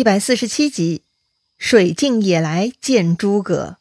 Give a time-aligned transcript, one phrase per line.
[0.00, 1.02] 一百四十七集，
[1.58, 3.76] 水镜也来见诸葛。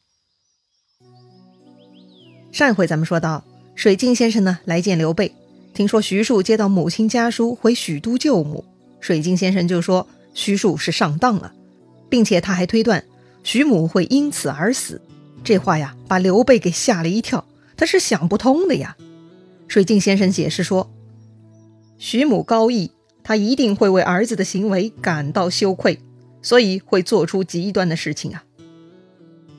[2.52, 5.34] 上一回咱们说到，水镜先生呢来见刘备，
[5.74, 8.66] 听说徐庶接到母亲家书回许都救母，
[9.00, 11.54] 水镜先生就说徐庶是上当了，
[12.10, 13.06] 并且他还推断
[13.42, 15.02] 徐母会因此而死。
[15.46, 17.46] 这话呀，把刘备给吓了一跳，
[17.78, 18.98] 他是想不通的呀。
[19.70, 20.92] 水镜先生解释说，
[21.98, 22.92] 徐母高义。
[23.22, 26.00] 他一定会为儿子的行为感到羞愧，
[26.42, 28.44] 所以会做出极端的事情啊！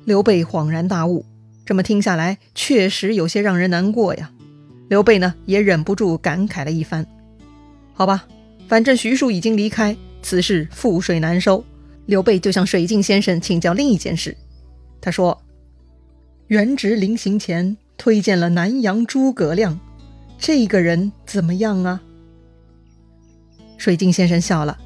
[0.05, 1.25] 刘备恍然大悟，
[1.65, 4.33] 这么听下来，确实有些让人难过呀。
[4.89, 7.07] 刘备呢，也忍不住感慨了一番。
[7.93, 8.27] 好吧，
[8.67, 11.65] 反正徐庶已经离开，此事覆水难收。
[12.07, 14.37] 刘备就向水镜先生请教另一件事。
[15.01, 15.41] 他说
[16.49, 19.79] ：“元直临行前推荐了南阳诸葛亮，
[20.39, 22.03] 这个人怎么样啊？”
[23.79, 24.77] 水镜先生笑了。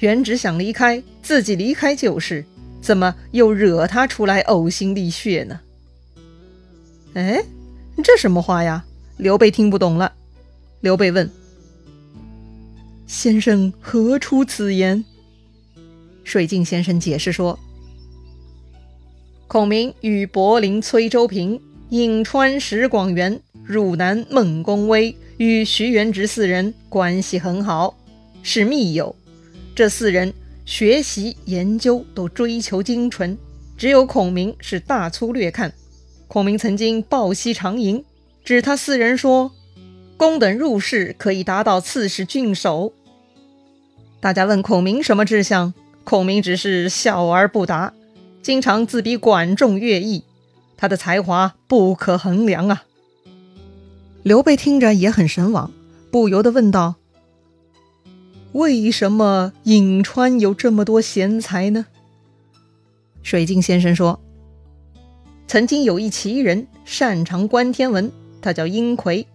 [0.00, 2.44] 元直想离开，自己离开就是，
[2.80, 5.60] 怎么又惹他出来呕心沥血呢？
[7.14, 7.44] 哎，
[8.04, 8.84] 这什么话呀？
[9.16, 10.12] 刘备听不懂了。
[10.80, 11.28] 刘备问
[13.08, 15.04] ：“先生何出此言？”
[16.22, 17.58] 水镜先生解释说
[19.48, 27.96] ：“孔明与柏林崔州平、颍川石广元、汝南孟公威。”与徐元直四人关系很好，
[28.42, 29.14] 是密友。
[29.78, 30.34] 这四人
[30.64, 33.38] 学习研究都追求精纯，
[33.76, 35.72] 只有孔明是大粗略看。
[36.26, 38.04] 孔明曾经抱膝长吟，
[38.42, 39.52] 指他四人说
[40.18, 42.92] ：“公等入仕可以达到刺史郡守。”
[44.18, 47.94] 大家问孔明什么志向，孔明只是笑而不答，
[48.42, 50.24] 经常自比管仲、乐毅，
[50.76, 52.82] 他的才华不可衡量啊。
[54.24, 55.70] 刘备听着也很神往，
[56.10, 56.96] 不由得问道
[58.52, 61.86] ：“为什么颍川有这么多贤才呢？”
[63.22, 64.20] 水镜先生说
[65.46, 69.26] ：“曾经有一奇人擅长观天文，他叫殷奎。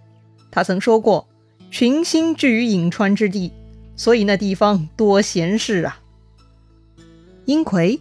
[0.52, 1.28] 他曾说过，
[1.70, 3.52] 群星聚于颍川之地，
[3.96, 6.00] 所以那地方多贤士啊。”
[7.46, 8.00] 殷奎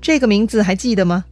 [0.00, 1.24] 这个名字还记得吗？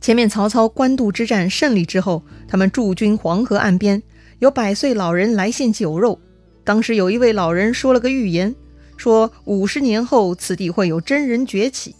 [0.00, 4.02] 前面曹操官渡之战胜利之后，他们驻军黄河岸边。
[4.38, 6.20] 有百岁老人来献酒肉，
[6.66, 8.52] 当时有一位老人说了个预言，
[8.96, 11.94] 说五十年后此地会有真人崛起。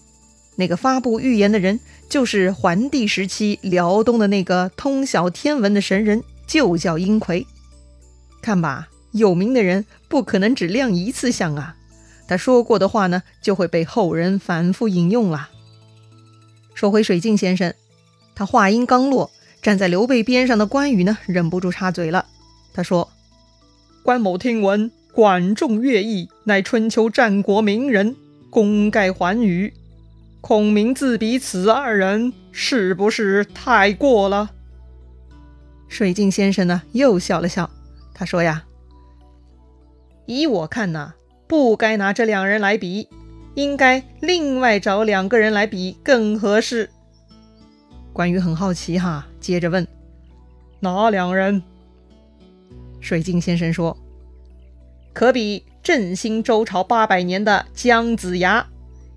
[0.56, 1.78] 那个发布预言的人
[2.08, 7.46] 就是桓帝时期辽东的那个通晓天文的神人，就叫殷奎。
[8.42, 11.76] 看吧，有名的人不可能只亮一次相啊，
[12.26, 15.50] 他说过的话呢，就会被后人反复引用了。
[16.74, 17.72] 说回水镜先生，
[18.34, 19.30] 他话音刚落。
[19.62, 22.26] 站在刘备边上的关羽呢，忍不住插嘴了。
[22.72, 23.10] 他说
[24.06, 28.14] ：“关某听闻管仲、乐毅乃春秋战国名人，
[28.50, 29.74] 功盖寰宇。
[30.40, 34.52] 孔明自比此二人，是不是太过了？”
[35.90, 37.68] 水镜先生呢，又笑了笑。
[38.14, 38.62] 他说：“呀，
[40.26, 41.14] 依我看呐，
[41.48, 43.08] 不该拿这两人来比，
[43.56, 46.90] 应该另外找两个人来比更合适。”
[48.14, 49.26] 关羽很好奇哈。
[49.40, 49.84] 接着问
[50.78, 51.60] ：“哪两人？”
[53.00, 53.96] 水镜先生说
[55.12, 58.66] ：“可比振兴周朝八百年的姜子牙，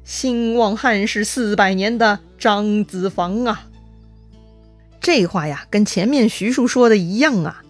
[0.04, 3.68] 兴旺汉室四百年的张子房啊。”
[5.02, 7.64] 这话呀，跟前面徐庶说的一样啊！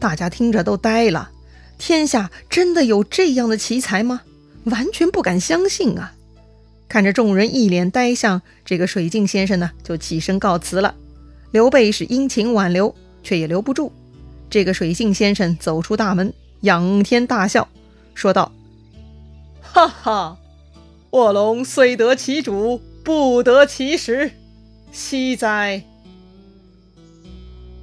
[0.00, 1.30] 大家听着都呆了。
[1.78, 4.22] 天下真的有这样的奇才吗？
[4.64, 6.14] 完全不敢相信啊！
[6.88, 10.94] 看着众人一脸呆相，这个水镜先生呢，就起身告辞了。
[11.52, 13.92] 刘备是殷勤挽留，却也留不住。
[14.52, 17.66] 这个水镜先生走出大门，仰天大笑，
[18.12, 18.52] 说道
[19.62, 20.36] ：“哈哈，
[21.12, 24.32] 卧龙虽得其主，不得其时，
[24.92, 25.84] 惜哉！”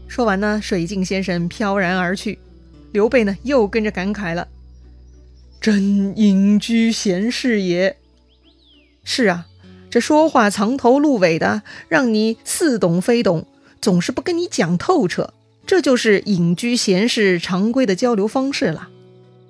[0.08, 2.38] 说完呢，水镜先生飘然而去。
[2.92, 4.48] 刘备呢，又跟着感慨了
[5.60, 7.98] ：“真隐居闲士也。”
[9.04, 9.48] 是啊，
[9.90, 13.48] 这说话藏头露尾的，让你似懂非懂。
[13.82, 15.34] 总是不跟你讲透彻，
[15.70, 18.90] 这就是隐居闲士常规的交流方式了。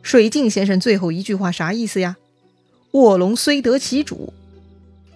[0.01, 2.18] 水镜先生最后一句话啥意思呀？
[2.92, 4.33] 卧龙虽得其主，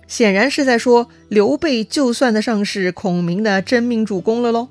[0.08, 4.70] 显然是在说刘备就算得上是孔明的真命助攻了喽。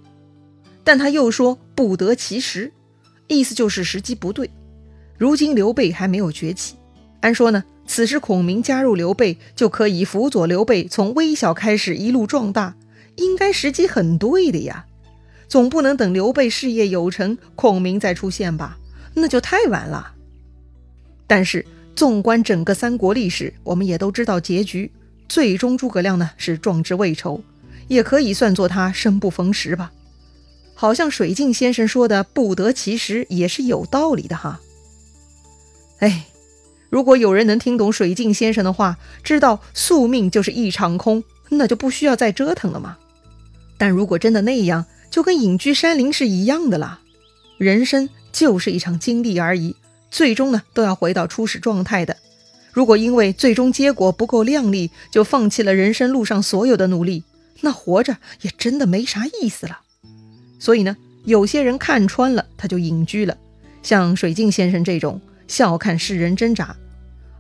[0.82, 2.73] 但他又说不得其时，
[3.28, 4.49] 意思就是时机不对。
[5.19, 6.76] 如今刘备还没有崛起，
[7.20, 12.75] 按说呢，此时孔明加入刘备，就可以辅佐刘备从微小开始一路壮大。
[13.17, 14.87] 应该时机很对的呀，
[15.52, 18.78] 总不能等刘备事业有成，孔明再出现吧？
[19.12, 20.14] 那就太晚了。
[21.26, 24.90] 但是纵观整个三国历史，我们也都知道结局，
[25.28, 27.44] 最终诸葛亮呢是壮志未酬，
[27.87, 29.93] 也可以算作他生不逢时吧。
[30.72, 34.58] 好像水镜先生说的“不得其时”也是有道理的哈。
[35.99, 36.28] 哎，
[36.88, 42.96] 如果有人能听懂水镜先生的话，知道宿命就是一场空，那就不需要再折腾了嘛。
[43.76, 47.00] 但如果真的那样，就跟隐居山林是一样的啦。
[47.59, 49.76] 人生就是一场经历而已，
[50.11, 52.17] 最终呢都要回到初始状态的。
[52.73, 57.25] 如果因为最终结果不够亮丽，就放弃了人生路上所有的努力，
[57.61, 59.82] 那活着也真的没啥意思了。
[60.59, 63.37] 所以呢，有些人看穿了，他就隐居了，
[63.82, 66.75] 像水镜先生这种笑看世人挣扎；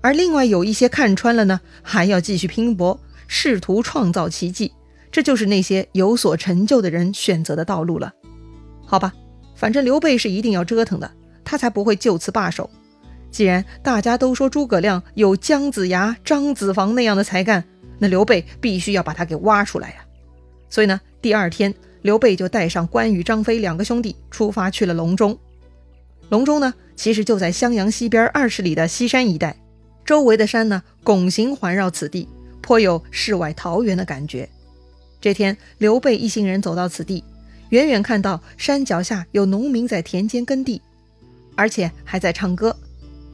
[0.02, 4.72] 而另外有一些看穿了呢，还要继续拼搏，试图创造奇迹。
[5.12, 8.12] 这就是那些有所成就的人选择的道路了。
[8.84, 9.12] 好吧，
[9.54, 11.08] 反正刘备是一定要折腾的，
[11.44, 12.68] 他才不会就此罢手。
[13.30, 17.62] 既然大家都说诸葛亮有姜子牙、张子房那样的才干，
[17.98, 19.96] 那刘备必须要把他给挖出来呀。
[20.68, 21.72] 所以呢，第二天。
[22.02, 25.38] 刘备就带上关羽、张飞两个兄弟出发去了隆中。
[26.30, 29.56] 隆中呢，其实就在襄阳西边二十里的西山一带，
[30.04, 32.28] 周围的山呢拱形环绕此地，
[32.60, 34.48] 颇有世外桃源的感觉。
[35.22, 37.22] 这天，刘备一行人走到此地，
[37.68, 40.82] 远远看到山脚下有农民在田间耕地，
[41.54, 42.76] 而且还在唱歌。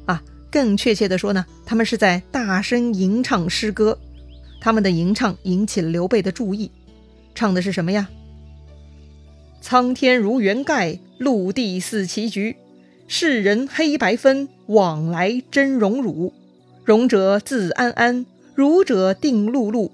[0.04, 3.98] 啊，更确切的说呢，他们是在大声吟唱诗歌。
[4.60, 6.70] 他们的吟唱引起了刘备的注意，
[7.34, 8.06] 唱的是什么呀？
[9.62, 12.54] 苍天如圆盖，陆地似棋局。
[13.06, 16.34] 世人黑白分，往来真荣辱。
[16.84, 19.90] 荣者自安安，辱者定碌碌。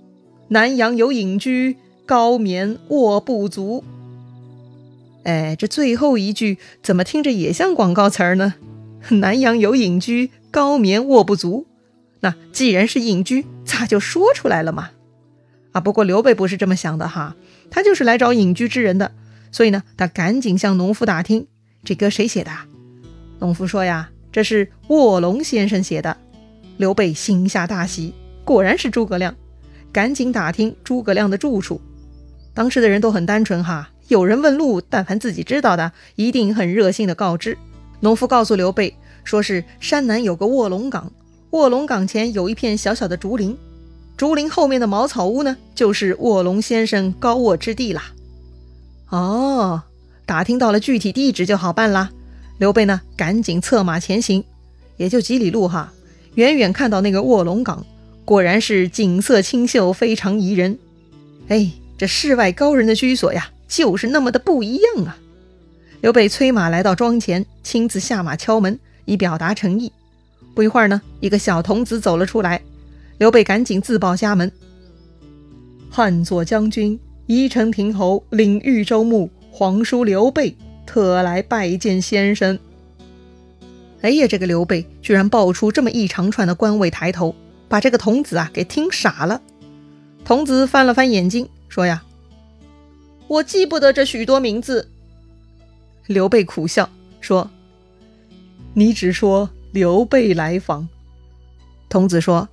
[0.48, 1.76] 南阳有隐居，
[2.06, 3.82] 高眠卧不足。
[5.24, 8.54] 哎，这最后一句怎么听着也像广告词儿呢？
[9.10, 11.66] 南阳有隐居，高眠卧不足。
[12.20, 14.90] 那既然是隐居，咋就说出来了嘛？
[15.72, 17.36] 啊，不过刘备不是这么想的哈，
[17.70, 19.12] 他就是来找隐居之人的。
[19.50, 21.46] 所以呢，他赶紧向农夫打听，
[21.84, 22.50] 这歌谁写的？
[23.38, 26.16] 农夫说呀，这是卧龙先生写的。
[26.76, 28.12] 刘备心下大喜，
[28.44, 29.34] 果然是诸葛亮，
[29.92, 31.80] 赶紧打听诸葛亮的住处。
[32.54, 37.58] 当时的人都很单纯哈，有人问路，但凡自己知道的，一定很热心的告知。
[38.00, 41.12] 农夫告诉刘备，说是山南有个卧龙岗，
[41.50, 43.56] 卧龙岗前有一片小小的竹林，
[44.16, 48.12] 竹林后面的茅草屋呢，就是卧龙先生高卧之地啦。
[49.10, 49.82] 哦，
[50.24, 52.10] 打听到了具体地址就好办啦。
[52.58, 54.44] 刘备呢，赶紧策马前行，
[54.96, 55.92] 也就几里路哈。
[56.34, 57.84] 远远看到那个卧龙岗，
[58.24, 60.78] 果然是景色清秀，非常宜人。
[61.48, 65.16] 哎，这世外高人的居所呀，就是那么的不一样啊！
[66.00, 69.92] 刘备催马来到庄前，亲自下马敲门，以表达诚意。
[70.54, 72.60] 不一会儿呢，一个小童子走了出来，
[73.18, 74.50] 刘备赶紧自报家门：
[75.90, 76.98] 汉左将军。
[77.26, 80.54] 宜城亭侯领豫州牧皇叔刘备
[80.84, 82.58] 特来拜见先生。
[84.02, 87.34] 哎呀，这个刘备居然报出这么一长串的官位抬头，
[87.66, 89.40] 把这个童子啊给听傻了。
[90.22, 92.04] 童子翻了翻眼睛，说：“呀，
[93.26, 94.92] 我记不得这许多名字。”
[96.06, 96.88] 刘备苦笑
[97.20, 97.50] 说
[98.74, 100.88] ：“你只说刘备来访。”
[101.90, 102.48] 童子说：“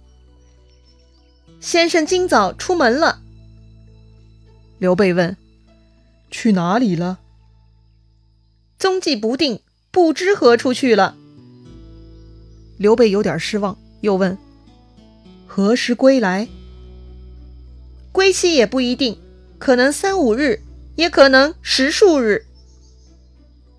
[1.61, 3.21] 先生今早出门了。”
[4.79, 5.37] 刘备问
[6.31, 7.19] ：“去哪里了？”
[8.79, 11.15] 踪迹不定，不知何处去了。
[12.77, 14.35] 刘备有点失望，又问
[15.45, 16.47] ：“何时归来？”
[18.11, 19.17] 归期也不一定，
[19.57, 20.61] 可能三五日，
[20.95, 22.45] 也可能十数日。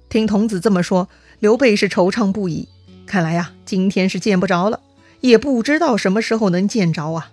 [0.08, 1.08] 听童子这么说，
[1.38, 2.68] 刘备是惆怅不已。
[3.06, 4.80] 看来呀，今天是见不着了，
[5.20, 7.30] 也不知道什么时候能见着啊。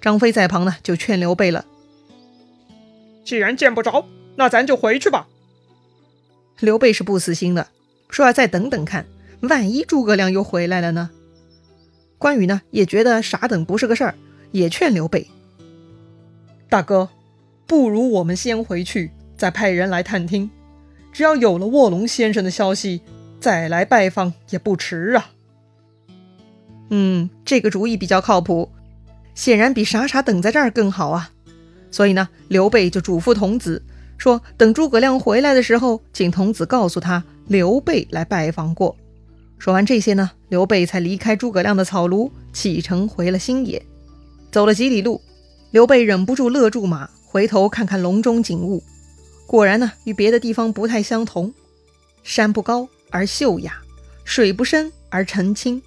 [0.00, 1.64] 张飞在旁呢，就劝刘备了。
[3.24, 5.28] 既然见不着，那咱就回去吧。
[6.58, 7.68] 刘备是不死心的，
[8.08, 9.06] 说要再等等看，
[9.40, 11.10] 万一诸葛亮又回来了呢？
[12.18, 14.14] 关羽呢也觉得傻等不是个事儿，
[14.52, 15.28] 也劝刘备
[16.74, 17.08] ：“大哥，
[17.68, 20.50] 不如我们先回去，再派人来探听。
[21.12, 23.00] 只要有了卧龙先生的消息，
[23.38, 25.30] 再来拜访也不迟啊。”
[26.90, 28.68] 嗯，这个主意比较靠谱，
[29.36, 31.30] 显然比傻傻等在这儿更好啊。
[31.92, 33.80] 所以呢，刘备就嘱咐童子
[34.18, 38.96] 说：“等诸葛亮回来的时候，请童子告诉他，刘备来拜访过。”
[39.60, 43.80] 说完这些呢，刘备才离开诸葛亮的草庐，启程回了新野。
[44.50, 45.22] 走了几里路，
[45.74, 48.80] 刘备忍不住勒住马，回头看看笼中景物，
[49.44, 51.52] 果然呢，与别的地方不太相同。
[52.22, 53.82] 山不高而秀雅，
[54.24, 55.82] 水不深而澄清，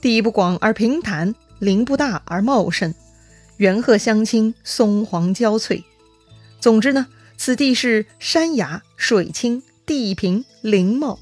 [0.00, 2.94] 地不广而平坦，林不大而茂盛，
[3.58, 5.84] 原壑相亲，松黄交翠。
[6.58, 11.18] 总之呢，此地是山雅水清，地平林茂，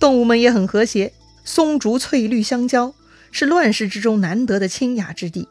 [0.00, 1.12] 动物们也很和谐，
[1.44, 2.94] 松竹翠绿相交，
[3.30, 5.46] 是乱世之中难得的清雅之地。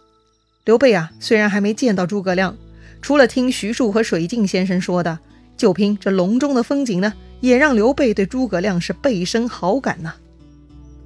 [0.67, 2.53] 刘备啊，虽然还没见到诸葛亮，
[3.01, 5.17] 除了听徐庶和水镜先生说的，
[5.55, 10.13] 就凭这隆中的风景呢，也让刘备对诸葛亮是倍生好感呐。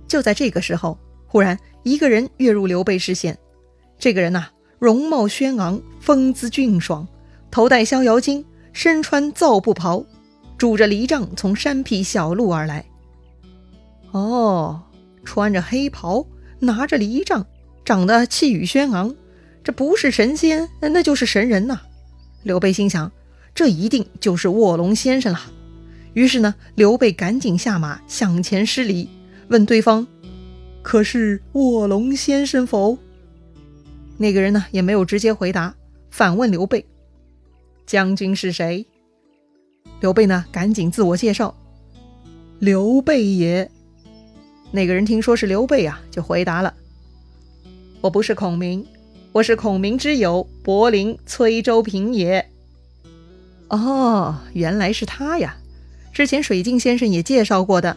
[0.07, 3.37] 就在这个时候，忽然一个人跃入刘备视线。
[3.99, 4.47] 这个人呐，
[4.79, 7.07] 容貌轩昂，风姿俊爽，
[7.51, 10.03] 头戴逍遥巾，身穿皂布袍，
[10.57, 12.83] 拄着犁杖从山僻小路而来。
[14.09, 14.81] 哦，
[15.23, 16.25] 穿着黑袍，
[16.57, 17.45] 拿着犁杖，
[17.85, 19.13] 长得气宇轩昂。
[19.63, 21.79] 这不是神仙，那就是神人呐！
[22.43, 23.11] 刘备心想，
[23.53, 25.39] 这一定就是卧龙先生了。
[26.13, 29.07] 于是呢，刘备赶紧下马向前施礼，
[29.49, 30.07] 问对方
[30.81, 32.97] ：“可是卧龙先生否？”
[34.17, 35.75] 那个人呢，也没有直接回答，
[36.09, 36.85] 反问刘备
[37.85, 38.85] ：“将军是谁？”
[40.01, 41.55] 刘备呢，赶紧自我介绍
[42.59, 43.69] ：“刘备也。”
[44.71, 46.73] 那个人听说是刘备啊，就回答了
[48.01, 48.83] ：“我不是孔明。”
[49.33, 52.51] 我是孔明之友，柏林崔州平也。
[53.69, 55.55] 哦，原来是他呀！
[56.11, 57.95] 之前水镜先生也介绍过的，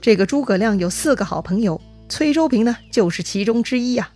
[0.00, 4.10] 这个诸葛亮有四个好朋友，崔州平呢就是其中之一呀。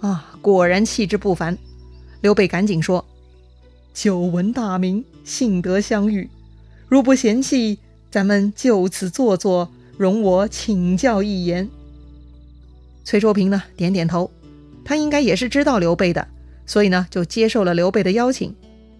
[0.00, 1.56] 啊，果然气质不凡。
[2.22, 3.04] 刘备赶紧说
[3.94, 6.28] ：“久闻大名，幸得相遇。
[6.88, 7.78] 如不嫌弃，
[8.10, 11.70] 咱们就此坐坐，容我请教一言。”
[13.06, 14.28] 崔州平呢点点头。
[14.84, 16.26] 他应该也是知道刘备的，
[16.66, 18.54] 所以呢，就接受了刘备的邀请。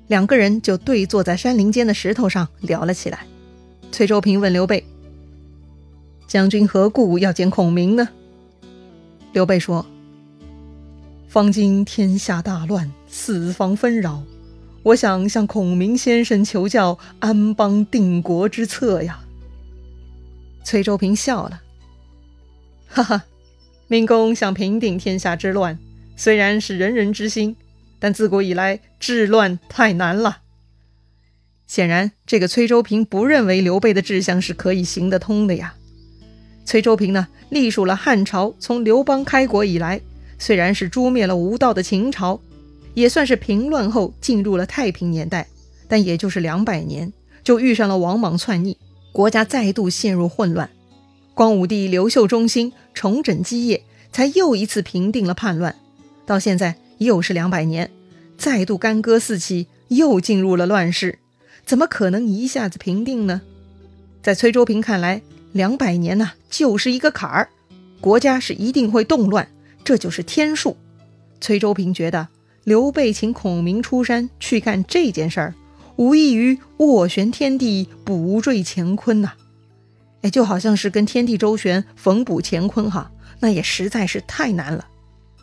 [0.06, 3.20] 两个人就对坐在山林间的石头上聊了起来。
[3.92, 4.84] 崔州平问刘备
[6.26, 8.08] ：“将军何故要见孔明呢？”
[9.32, 9.86] 刘备说
[11.28, 14.24] ：“方今天下大乱，四方纷扰，
[14.82, 19.20] 我想向孔明先生求教安邦定国之策呀。”
[20.64, 21.60] 崔州平笑了
[22.90, 23.22] ：“哈哈。”
[23.90, 25.76] 明公想平定天下之乱，
[26.14, 27.56] 虽然是人人之心，
[27.98, 30.42] 但自古以来治乱太难了。
[31.66, 35.74] 显然，这个崔州平不认为刘备的志向是可以行得通的呀。
[36.64, 40.00] 崔州平呢，隶属了汉朝，从刘邦开国以来，
[40.38, 42.40] 虽然是诛灭了无道的秦朝，
[42.94, 45.48] 也算是平乱后进入了太平年代，
[45.88, 48.78] 但也就是两百年，就遇上了王莽篡逆，
[49.10, 50.70] 国家再度陷入混乱。
[51.40, 53.82] 光武帝刘秀中兴，重整基业，
[54.12, 55.74] 才又一次平定了叛乱。
[56.26, 57.90] 到现在又是两百年，
[58.36, 61.18] 再度干戈四起，又进入了乱世，
[61.64, 63.40] 怎么可能一下子平定呢？
[64.22, 67.48] 在崔州平看来，两百年呢就是一个坎儿，
[68.02, 69.48] 国家是一定会动乱，
[69.82, 70.76] 这就是天数。
[71.40, 72.28] 崔州平觉得
[72.64, 75.54] 刘备请孔明出山去干这件事儿，
[75.96, 79.32] 无异于斡旋天地，补缀乾坤呐。
[80.22, 83.10] 哎，就好像是跟天地周旋，缝补乾坤哈，
[83.40, 84.86] 那也实在是太难了。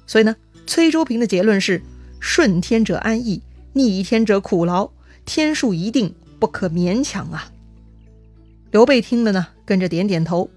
[0.06, 1.82] 所以呢，崔周平的结论是：
[2.20, 3.42] 顺天者安逸，
[3.74, 4.92] 逆天者苦劳，
[5.26, 7.52] 天数一定，不可勉强啊。
[8.72, 10.50] 刘备听了呢，跟着点点头。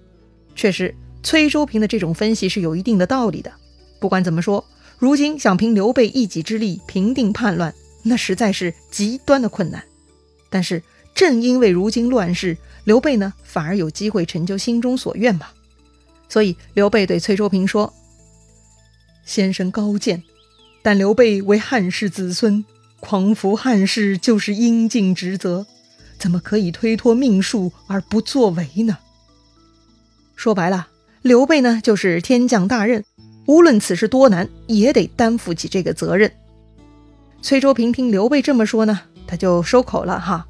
[0.55, 3.53] 确实，崔周平的这种分析是有一定的道理的。
[3.99, 4.65] 不管怎么说，
[4.99, 9.83] 如今想凭刘备一己之力平定叛乱，那实在是极端的困难。
[10.51, 10.83] 但是
[11.15, 15.49] 正因为如今乱世，刘备呢，反而有机会成就心中所愿嘛。
[16.29, 17.93] 所以刘备对崔州平说
[19.27, 20.23] ：“先生高见，
[20.83, 22.65] 但刘备为汉室子孙，
[23.01, 25.67] 匡扶汉室就是应尽职责，
[26.19, 28.99] 怎么可以推脱命数而不作为呢？”
[30.37, 30.89] 说白了，
[31.23, 33.05] 刘备呢就是天降大任，
[33.47, 36.33] 无论此事多难，也得担负起这个责任。
[37.43, 40.47] 崔州平听刘备这么说呢，他就收口了哈。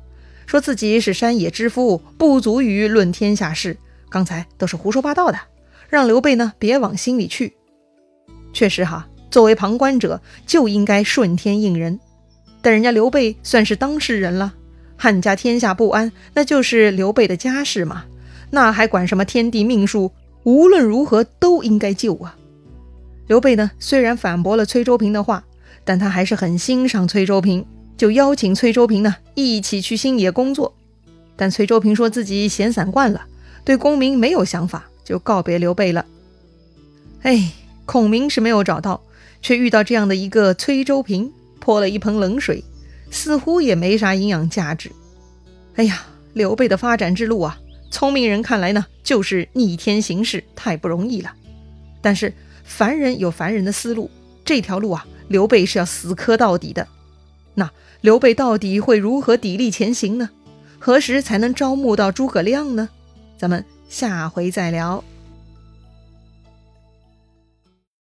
[0.51, 3.77] 说自己是山野之夫，不足于论天下事。
[4.09, 5.39] 刚才都是胡说八道的，
[5.89, 7.55] 让刘备呢别往心里去。
[8.53, 12.01] 确实哈，作为旁观者就应该顺天应人。
[12.61, 14.53] 但人家刘备算是当事人了，
[14.97, 18.07] 汉家天下不安，那就是刘备的家事嘛，
[18.51, 20.11] 那还管什么天地命数？
[20.43, 22.37] 无论如何都应该救啊！
[23.29, 25.45] 刘备呢，虽然反驳了崔州平的话，
[25.85, 27.65] 但他还是很欣赏崔州平。
[28.01, 30.75] 就邀请崔周平呢一起去新野工作，
[31.37, 33.27] 但崔周平说自己闲散惯了，
[33.63, 36.07] 对功名没有想法，就告别刘备了。
[37.21, 37.53] 哎，
[37.85, 39.03] 孔明是没有找到，
[39.43, 42.65] 却遇到这样的一个崔周平，泼了一盆冷水，
[43.11, 44.91] 似乎也没啥营养价值。
[45.75, 51.35] 哎呀，刘备的发展之路啊，聪明人看来呢就是逆天行事，太不容易了。
[52.01, 52.33] 但是
[52.65, 54.11] 凡人有凡人的思路，
[54.43, 56.89] 这条路啊，刘备是要死磕到底的。
[57.53, 60.31] 那刘备到底会如何砥砺前行呢？
[60.79, 62.89] 何时才能招募到诸葛亮呢？
[63.37, 65.05] 咱们下回再聊。